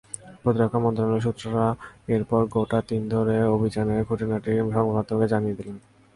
[0.41, 1.65] প্রতিরক্ষা মন্ত্রণালয়ের সূত্রেরা
[2.07, 5.77] এরপর গোটা দিন ধরে অভিযানের খুঁটিনাটি সংবাদমাধ্যমকে জানিয়ে দিলেন।